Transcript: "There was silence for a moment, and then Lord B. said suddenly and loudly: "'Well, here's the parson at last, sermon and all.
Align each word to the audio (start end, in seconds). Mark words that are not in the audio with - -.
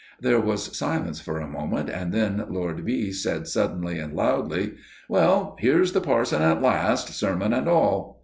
"There 0.19 0.41
was 0.41 0.75
silence 0.75 1.21
for 1.21 1.37
a 1.39 1.47
moment, 1.47 1.87
and 1.87 2.11
then 2.11 2.43
Lord 2.49 2.83
B. 2.83 3.11
said 3.11 3.47
suddenly 3.47 3.99
and 3.99 4.15
loudly: 4.15 4.73
"'Well, 5.07 5.55
here's 5.59 5.91
the 5.91 6.01
parson 6.01 6.41
at 6.41 6.59
last, 6.59 7.09
sermon 7.09 7.53
and 7.53 7.67
all. 7.67 8.19